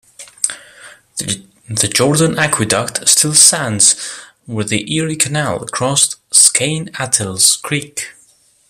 The 1.69 1.87
Jordan 1.87 2.39
Aqueduct 2.39 3.07
still 3.07 3.35
stands 3.35 3.93
where 4.47 4.65
the 4.65 4.91
Erie 4.91 5.15
Canal 5.15 5.63
crossed 5.67 6.15
Skaneateles 6.31 7.61
Creek. 7.61 8.07